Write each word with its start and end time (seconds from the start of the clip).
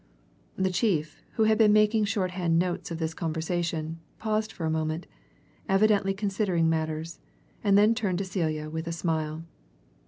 The 0.55 0.71
chief, 0.71 1.21
who 1.33 1.43
had 1.43 1.59
been 1.59 1.71
making 1.73 2.05
shorthand 2.05 2.57
notes 2.57 2.89
of 2.89 2.97
this 2.97 3.13
conversation, 3.13 3.99
paused 4.17 4.51
for 4.51 4.65
a 4.65 4.69
moment, 4.71 5.05
evidently 5.69 6.15
considering 6.15 6.67
matters, 6.67 7.19
and 7.63 7.77
then 7.77 7.93
turned 7.93 8.17
to 8.17 8.25
Celia 8.25 8.67
with 8.67 8.87
a 8.87 8.93
smile. 8.93 9.43